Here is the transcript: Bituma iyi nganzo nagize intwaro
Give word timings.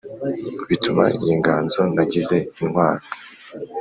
Bituma 0.67 1.03
iyi 1.17 1.33
nganzo 1.39 1.81
nagize 1.95 2.37
intwaro 2.61 3.03